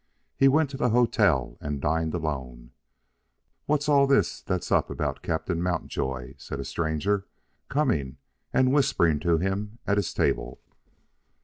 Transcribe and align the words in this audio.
He 0.35 0.47
went 0.47 0.71
to 0.71 0.77
the 0.77 0.89
hotel 0.89 1.59
and 1.61 1.79
dined 1.79 2.15
alone. 2.15 2.71
"What's 3.67 3.87
all 3.87 4.07
this 4.07 4.41
that's 4.41 4.71
up 4.71 4.89
about 4.89 5.21
Captain 5.21 5.61
Mountjoy?" 5.61 6.33
said 6.39 6.59
a 6.59 6.65
stranger, 6.65 7.27
coming 7.69 8.17
and 8.51 8.73
whispering 8.73 9.19
to 9.19 9.37
him 9.37 9.77
at 9.85 9.97
his 9.97 10.11
table. 10.11 10.59